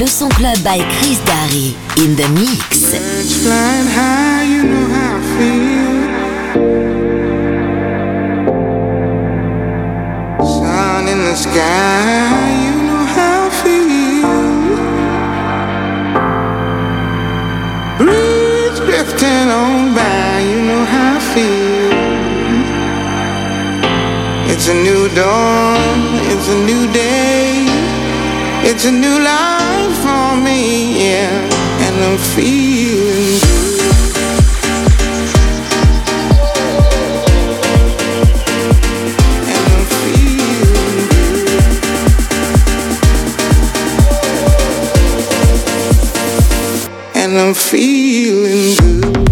Le 0.00 0.06
Son 0.06 0.30
Club 0.30 0.58
by 0.64 0.78
Chris 0.78 1.20
Darry 1.26 1.76
in 1.98 2.16
the 2.16 2.26
mix. 2.30 2.94
Flying 3.42 3.86
high, 3.86 4.44
you 4.44 4.62
know 4.64 4.86
how 4.94 5.18
I 5.18 5.22
feel. 5.36 5.94
Sun 10.42 11.06
in 11.06 11.18
the 11.28 11.34
sky, 11.36 12.48
you 12.64 12.76
know 12.88 13.04
how 13.14 13.44
I 13.44 13.50
feel. 13.62 14.38
Breeze 17.98 18.80
drifting 18.80 19.50
on 19.50 19.92
by, 19.94 20.40
you 20.50 20.60
know 20.64 20.84
how 20.86 21.16
I 21.16 21.20
feel. 21.34 21.92
It's 24.50 24.66
a 24.68 24.72
new 24.72 25.10
dawn, 25.14 25.90
it's 26.32 26.48
a 26.48 26.56
new 26.64 26.90
day, 26.90 27.66
it's 28.64 28.86
a 28.86 28.90
new 28.90 29.18
life 29.22 29.79
on 30.30 30.44
me, 30.44 31.08
yeah, 31.08 31.28
and 31.86 32.04
I'm 32.04 32.18
feeling 32.18 33.40
good. 33.40 33.70
And 47.14 47.38
I'm 47.38 47.54
feeling 47.54 48.76
good. 48.76 49.29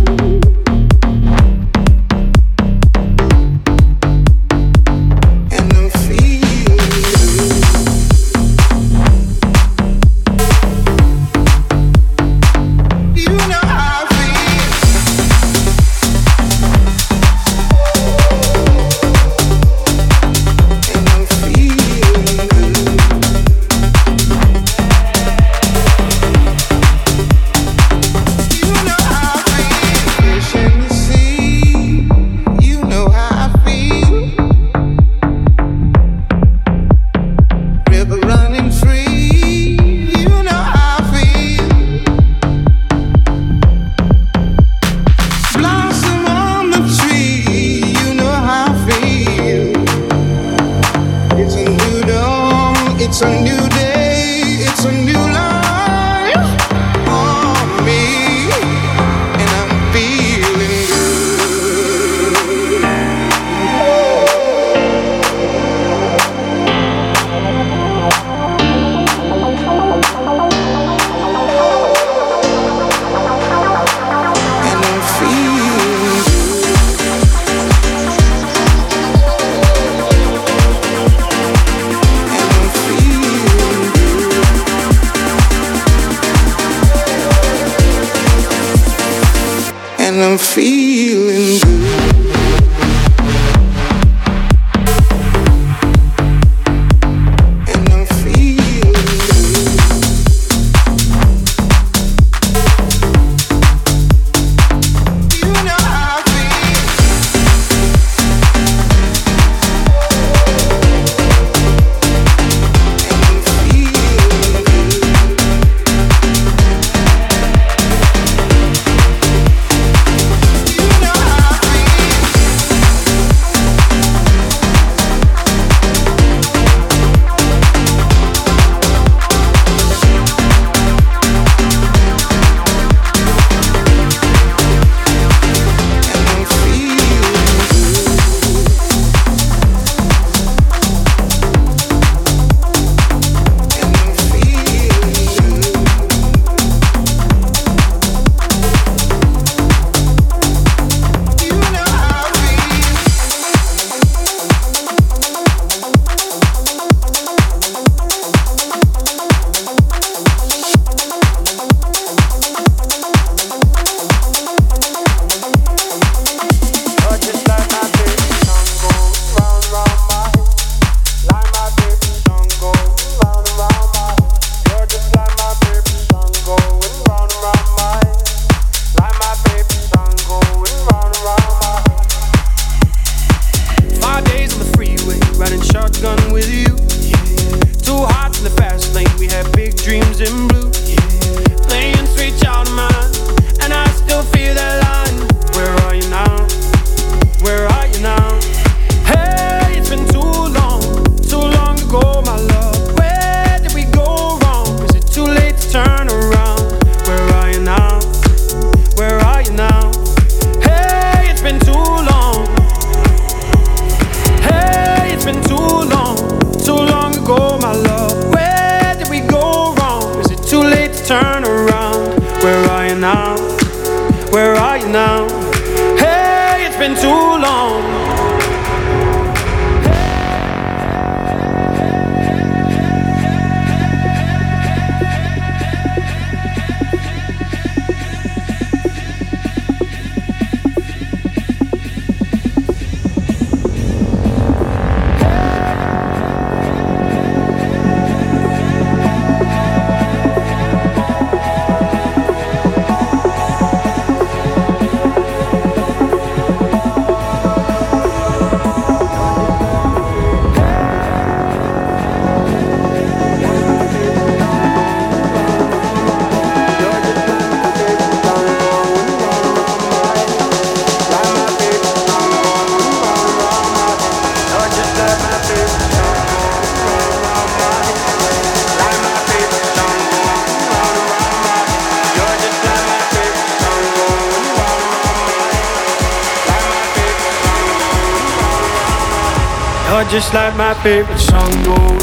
just 290.11 290.33
like 290.33 290.57
my 290.57 290.73
favorite 290.83 291.19
song 291.19 291.51
goes 291.65 291.98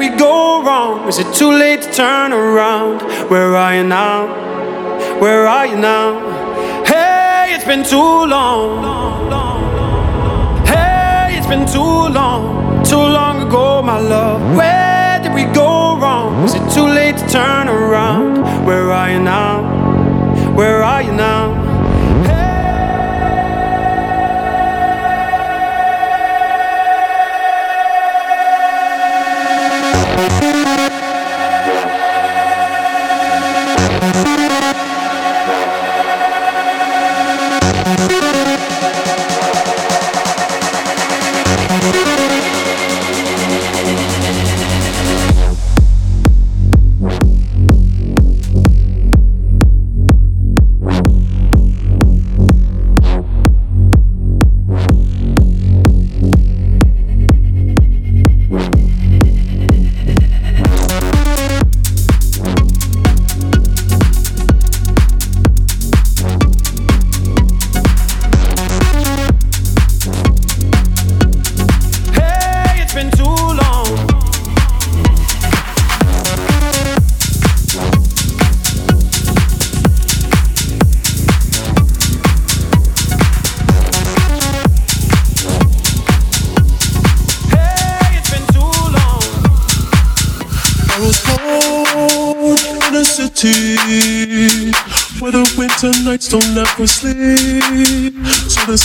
we 0.00 0.08
go 0.08 0.62
wrong? 0.62 1.06
Is 1.08 1.18
it 1.18 1.30
too 1.34 1.52
late 1.52 1.82
to 1.82 1.92
turn 1.92 2.32
around? 2.32 3.02
Where 3.28 3.54
are 3.54 3.74
you 3.76 3.84
now? 3.84 4.28
Where 5.20 5.46
are 5.46 5.66
you 5.66 5.76
now? 5.76 6.84
Hey, 6.86 7.52
it's 7.54 7.66
been 7.66 7.84
too 7.84 8.24
long. 8.34 8.80
Hey, 10.64 11.36
it's 11.36 11.46
been 11.46 11.66
too 11.66 11.92
long. 12.18 12.82
Too 12.82 12.96
long 12.96 13.46
ago, 13.46 13.82
my 13.82 13.98
love. 13.98 14.40
Where 14.56 15.20
did 15.22 15.34
we 15.34 15.44
go 15.52 15.98
wrong? 15.98 16.44
Is 16.44 16.54
it 16.54 16.66
too 16.72 16.86
late 16.86 17.18
to 17.18 17.28
turn 17.28 17.68
around? 17.68 18.64
Where 18.64 18.90
are 18.90 19.10
you 19.10 19.20
now? 19.20 19.60
Where 20.56 20.82
are 20.82 21.02
you 21.02 21.12
now? 21.12 21.59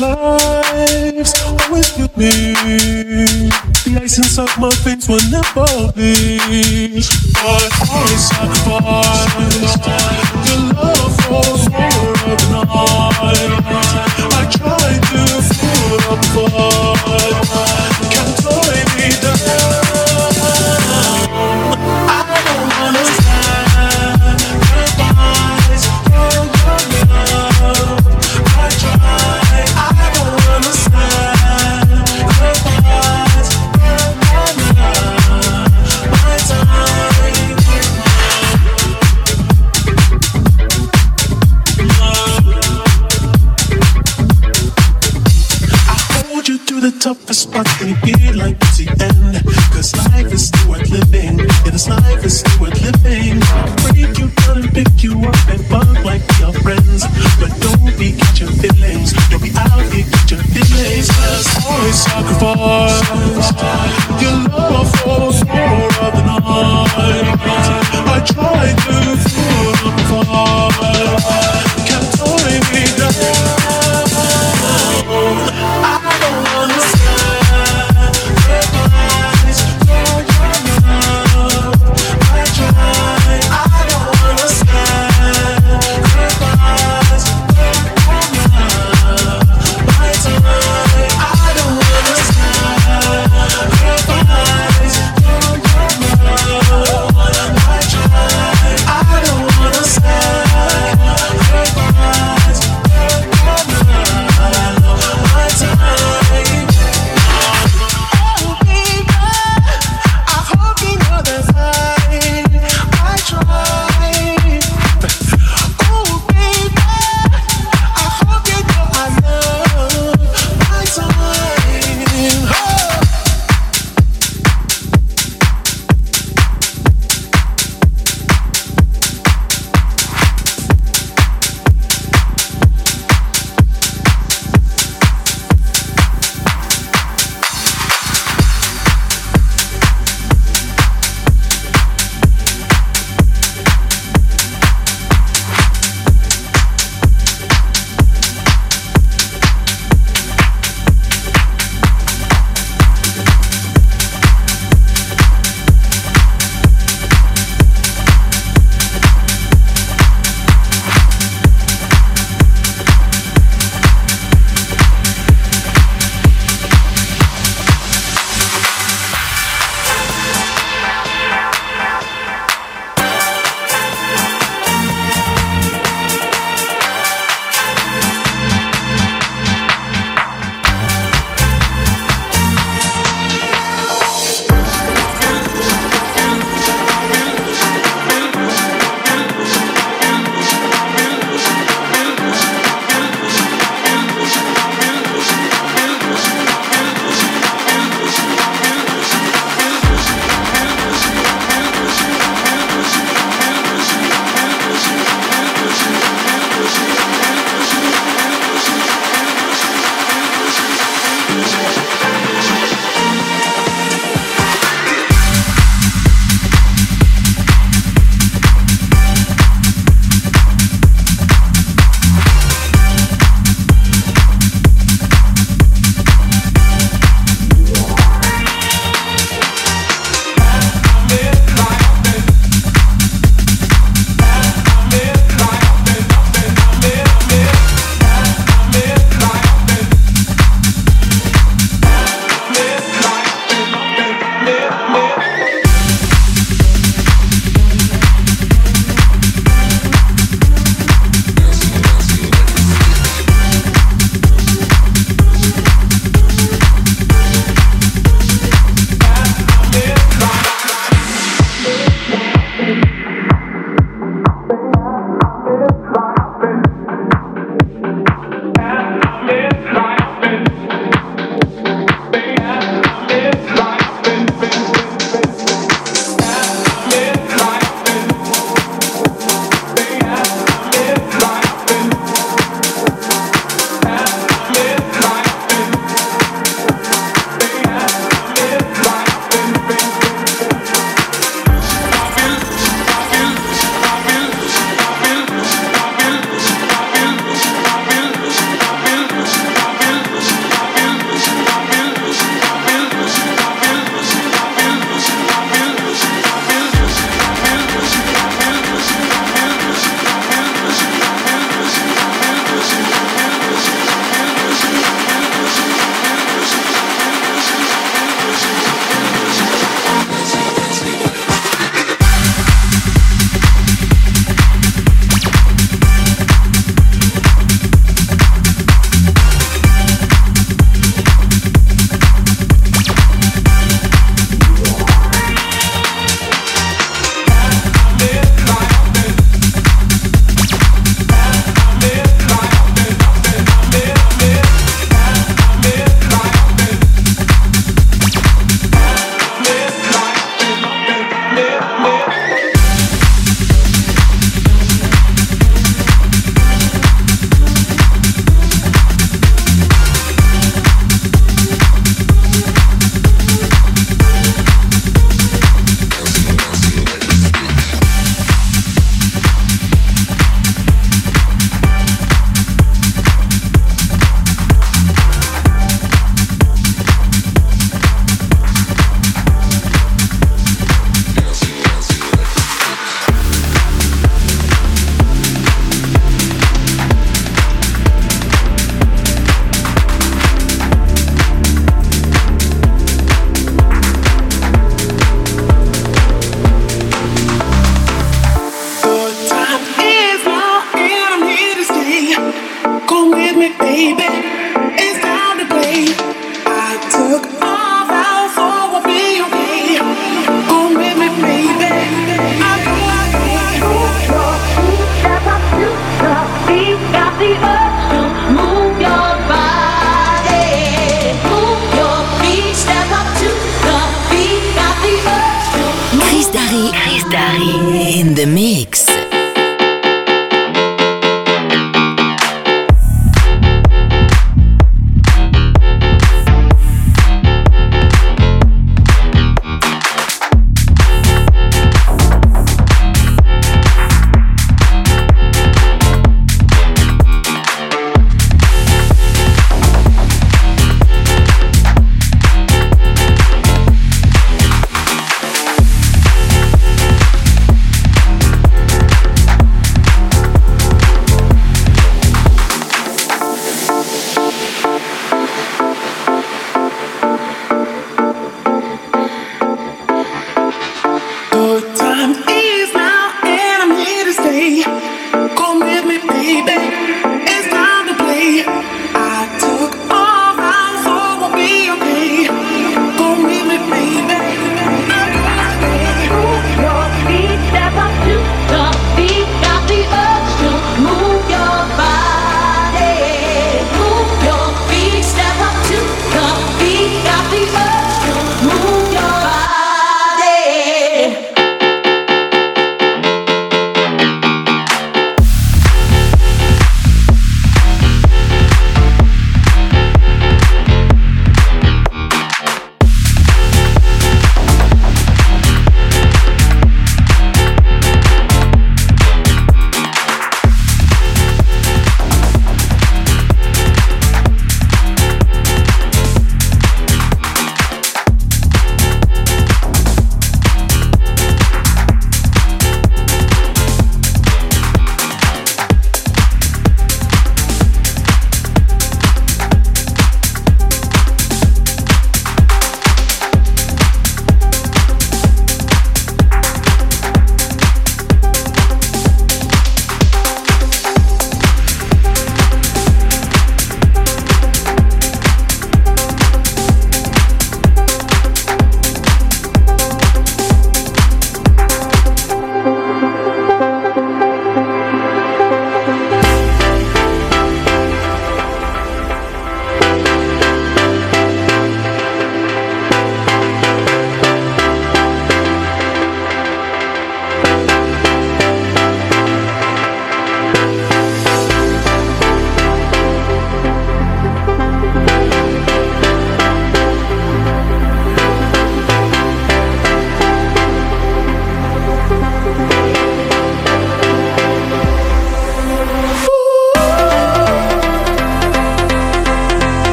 close. 0.00 0.39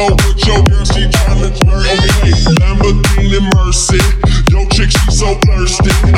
Lambo 0.00 0.16
with 0.26 0.46
your 0.46 0.62
girl, 0.64 0.84
she 0.84 1.04
tryna 1.08 1.50
flirt. 1.58 1.84
Okay, 1.84 2.32
Lamborghini 2.60 3.40
Mercy. 3.54 3.98
Yo, 4.50 4.66
chick, 4.68 4.90
she 4.90 5.10
so 5.10 5.34
thirsty. 5.44 6.09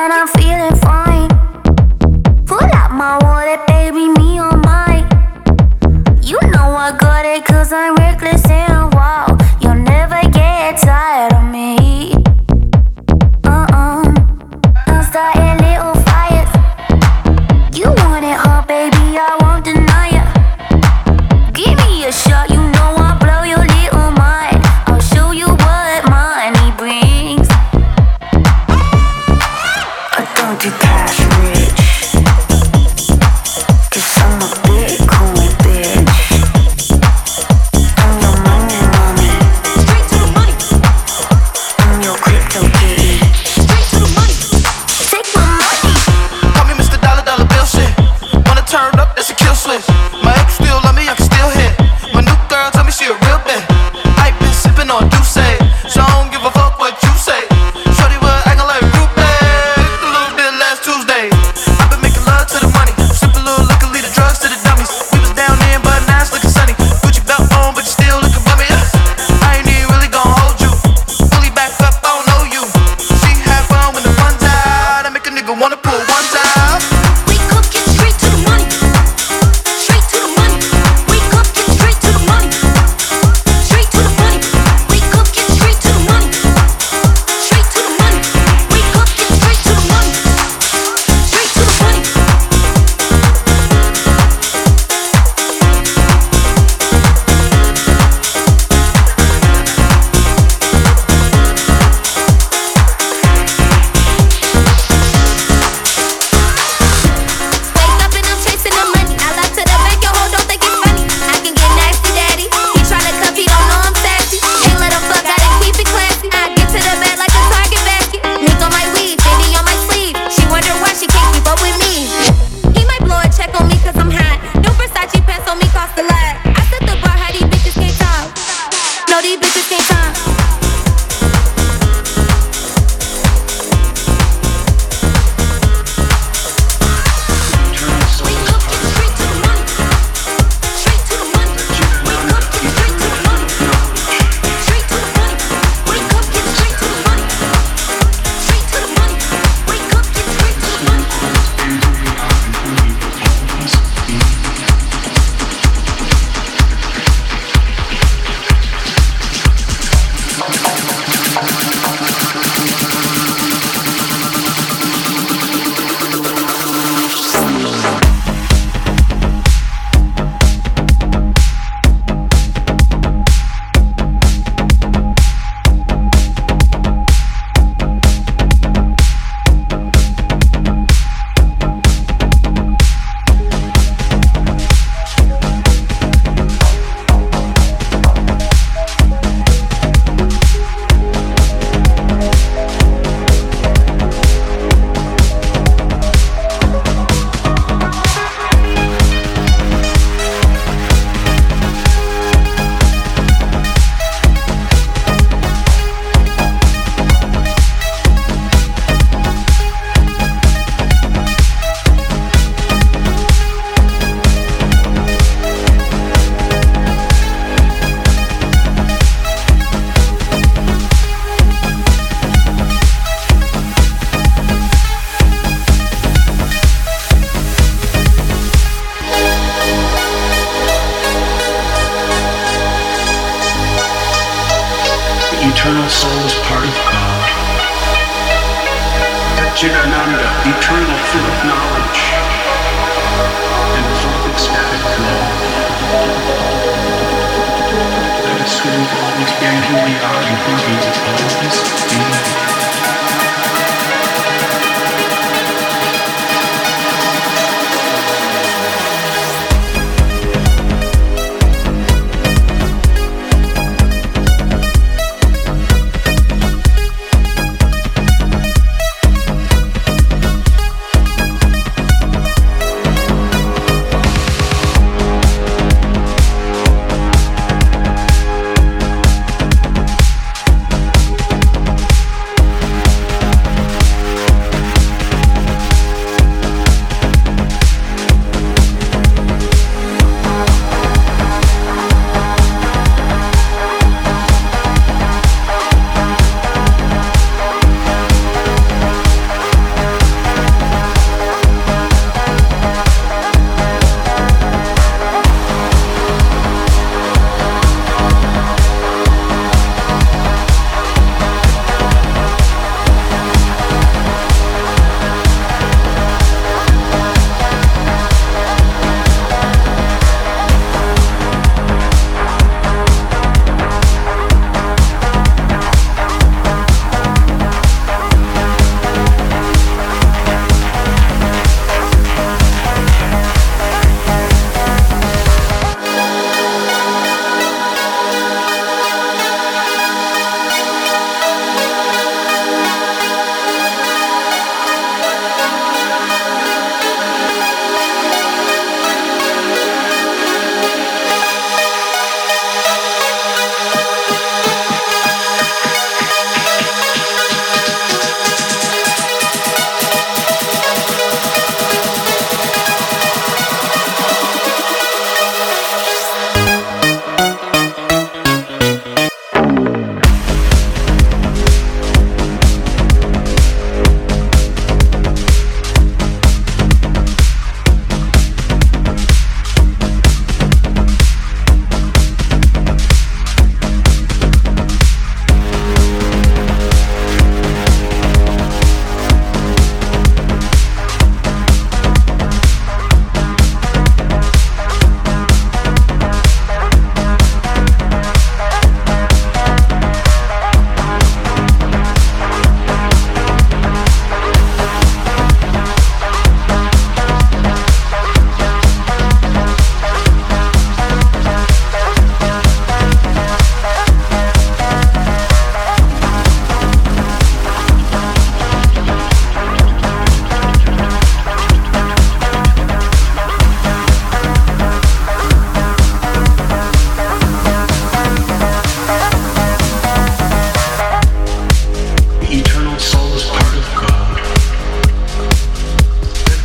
when 0.00 0.12
I'm 0.12 0.28
feeling 0.28 0.76
fine. 0.80 0.99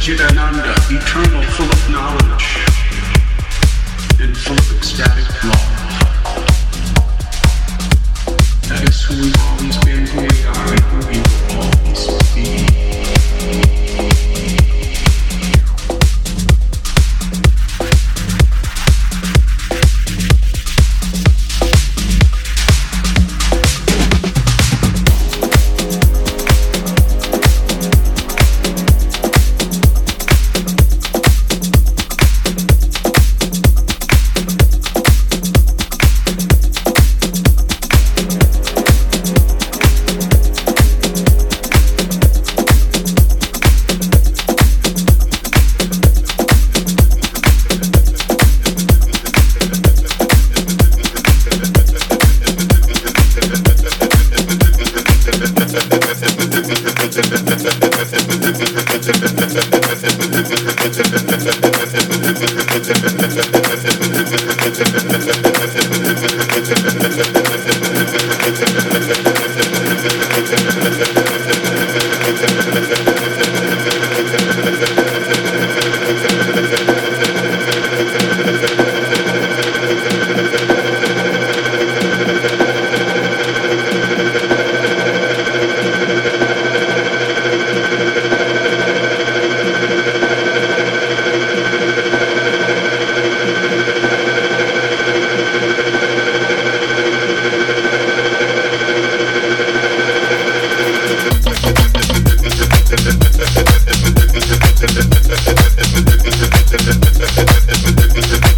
Chidananda, 0.06 0.76
eternal, 0.92 1.42
full 1.54 1.66
of 1.66 1.90
knowledge, 1.90 2.64
and 4.22 4.38
full 4.38 4.56
of 4.56 4.78
ecstatic 4.78 5.44
love. 5.44 5.70
That 8.70 8.88
is 8.88 9.02
who 9.02 9.16
we've 9.20 9.42
always 9.50 9.78
been, 9.84 10.06
who 10.06 10.22
we 10.22 10.46
are, 10.46 10.74
and 10.74 10.80
who 10.80 10.98
we 11.10 11.18
will 11.18 11.58
always 11.58 12.04
be. 13.80 13.85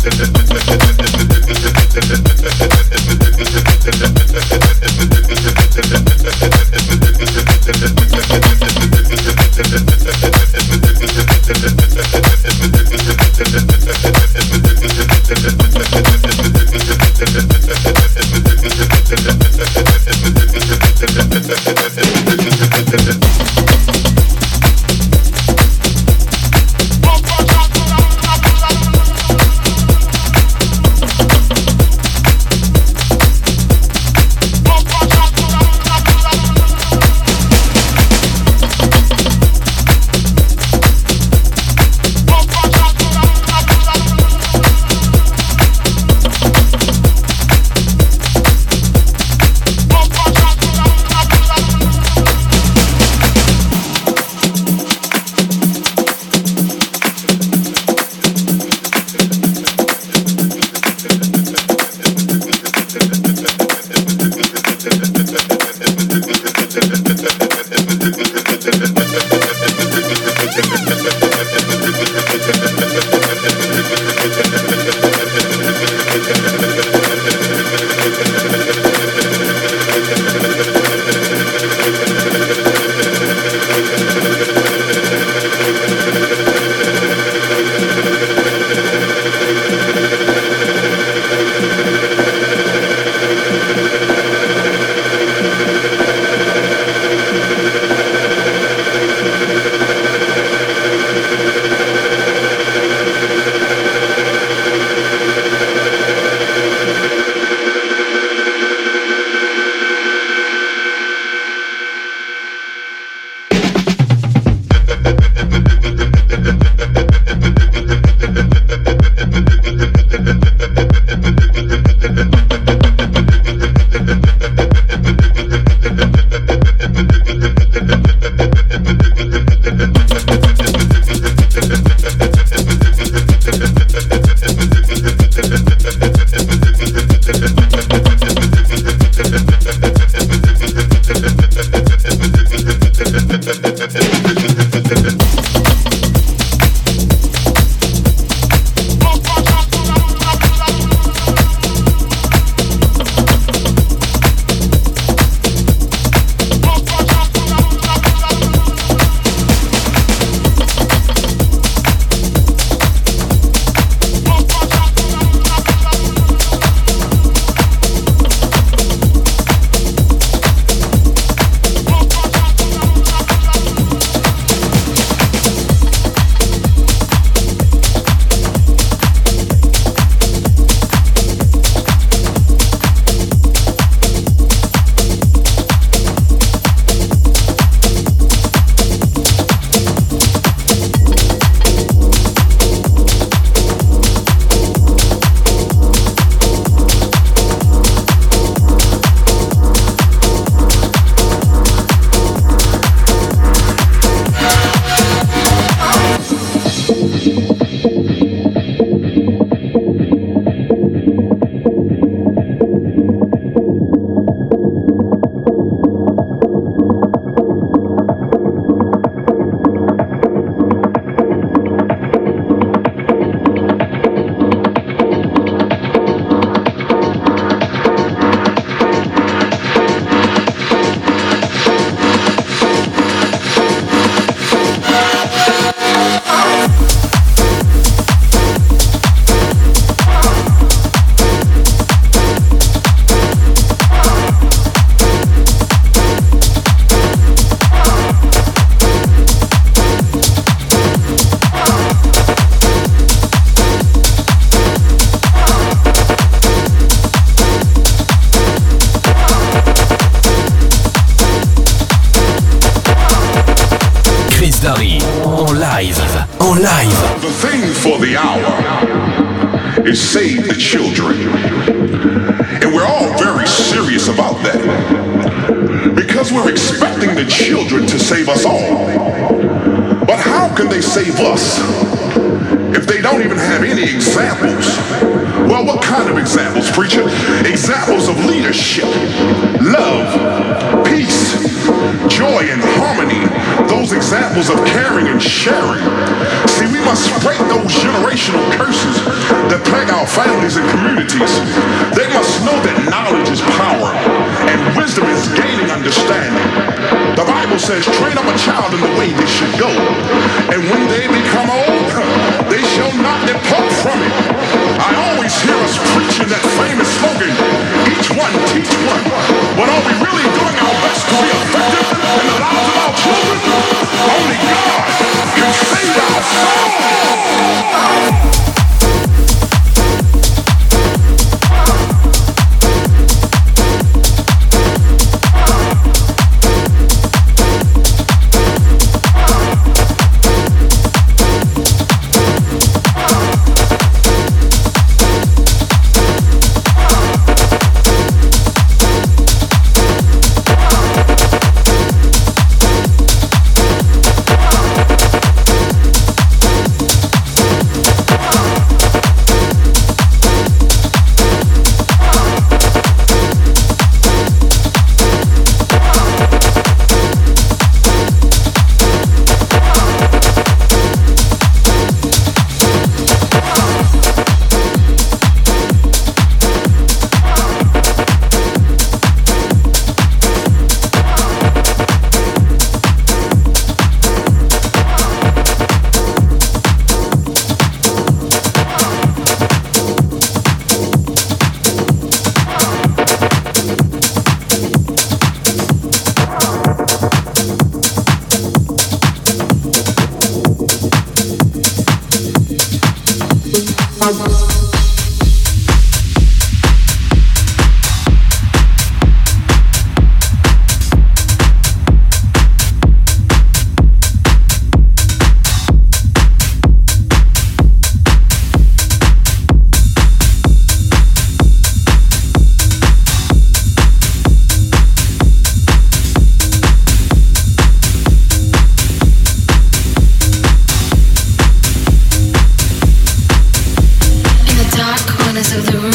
Thank 0.09 0.31
you. 2.81 2.86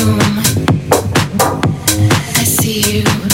room. 0.05 0.21
I 2.39 2.45
see 2.45 2.99
you. 2.99 3.32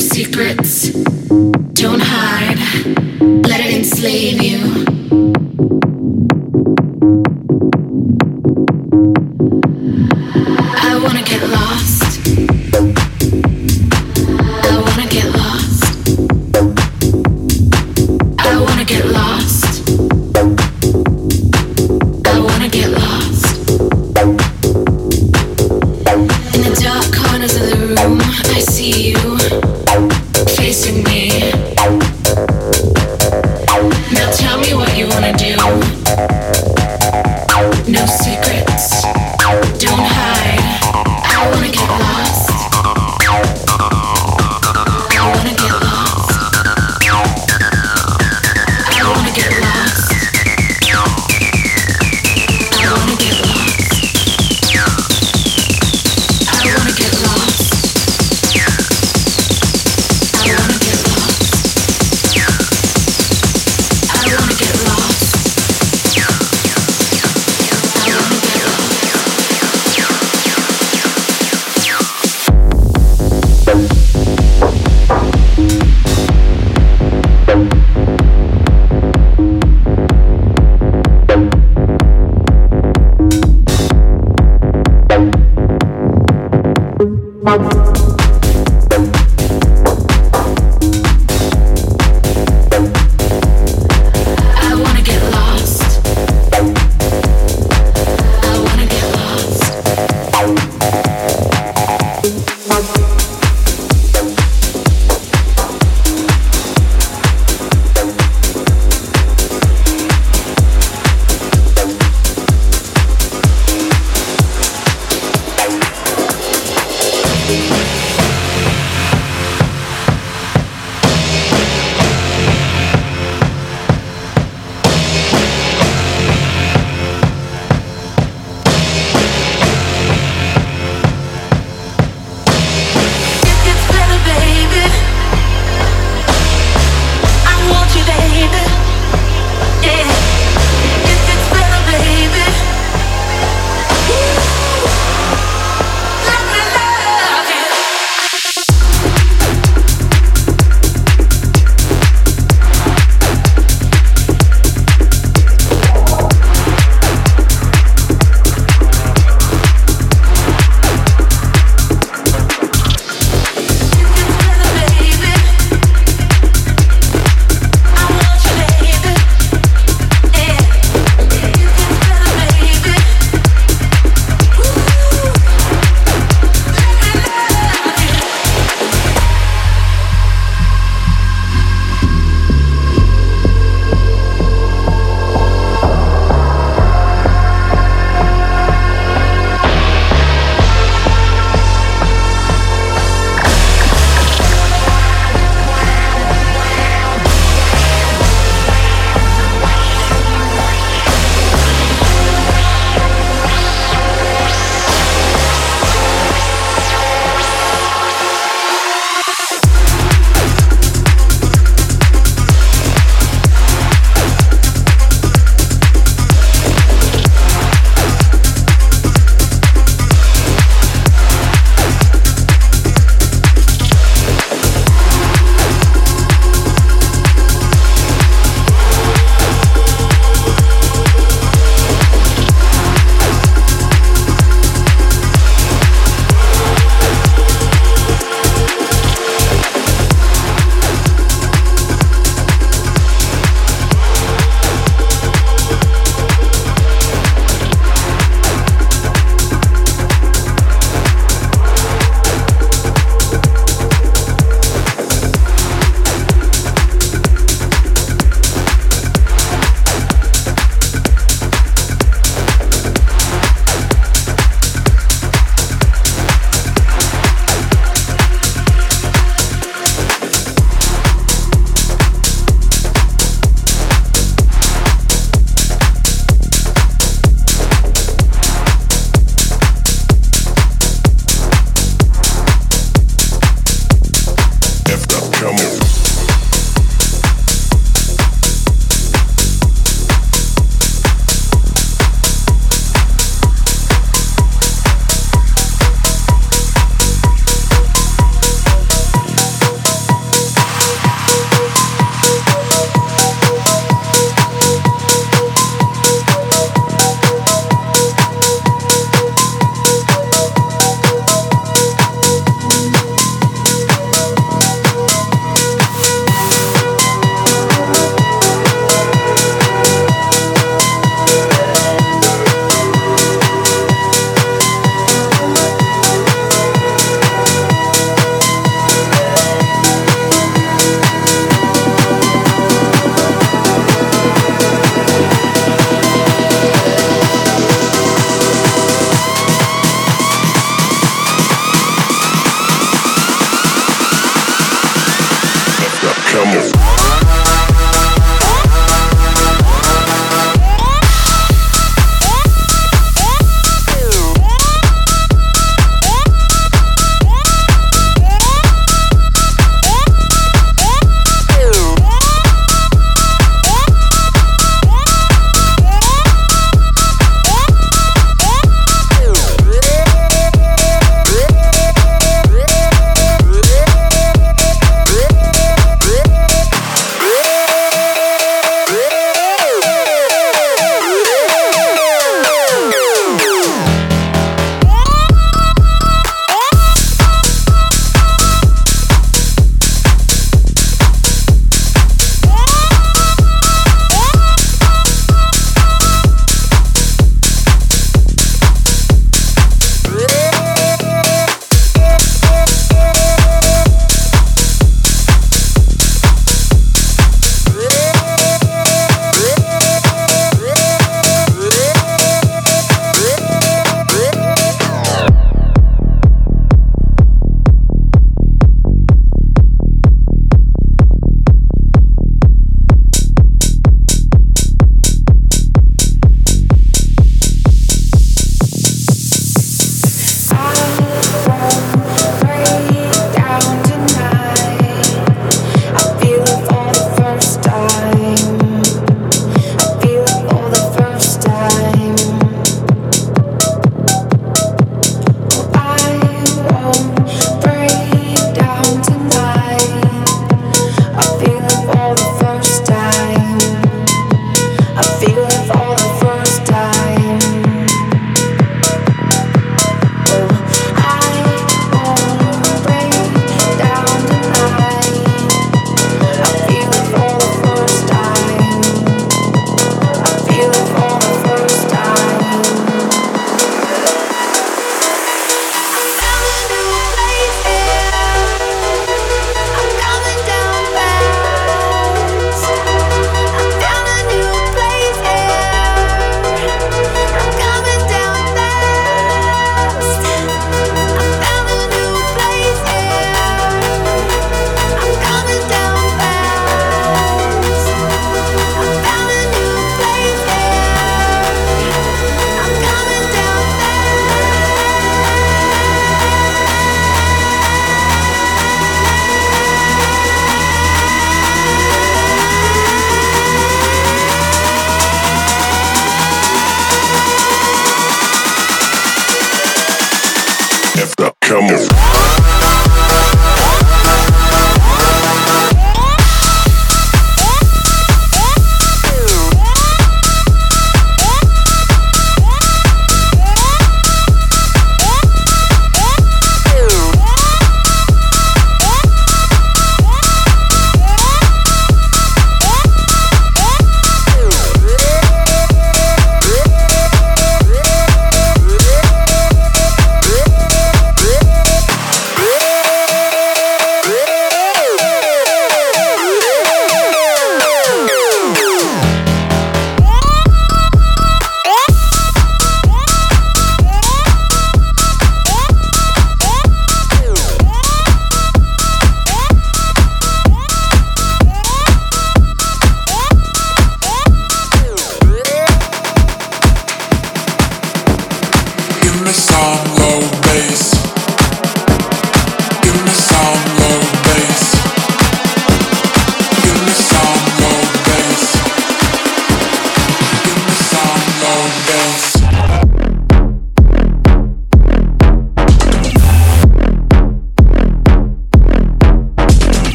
secrets. 0.00 0.90
Don't 1.74 2.00
hide, 2.02 2.58
let 3.46 3.60
it 3.60 3.74
enslave 3.74 4.42
you. 4.42 4.89